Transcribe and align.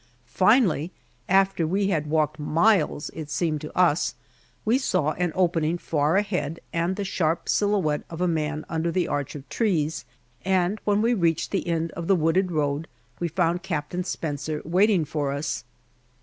Finally, 0.25 0.89
after 1.29 1.67
we 1.67 1.89
had 1.89 2.07
walked 2.09 2.39
miles, 2.39 3.11
it 3.13 3.29
seemed 3.29 3.61
to 3.61 3.71
us, 3.77 4.15
we 4.65 4.79
saw 4.79 5.11
an 5.11 5.31
opening 5.35 5.77
far 5.77 6.17
ahead, 6.17 6.59
and 6.73 6.95
the 6.95 7.03
sharp 7.03 7.47
silhouette 7.47 8.01
of 8.09 8.19
a 8.19 8.27
man 8.27 8.65
under 8.67 8.89
the 8.91 9.07
arch 9.07 9.35
of 9.35 9.47
trees, 9.47 10.03
and 10.43 10.79
when 10.85 11.03
we 11.03 11.13
reached 11.13 11.51
the 11.51 11.67
end 11.67 11.91
of 11.91 12.07
the 12.07 12.15
wooded 12.15 12.51
road 12.51 12.87
we 13.19 13.27
found 13.27 13.61
Captain 13.61 14.03
Spencer 14.03 14.59
waiting 14.65 15.05
for 15.05 15.31
us. 15.31 15.63